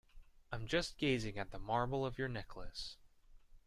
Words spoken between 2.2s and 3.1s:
necklace.